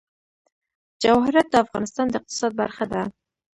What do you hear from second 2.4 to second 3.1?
برخه ده.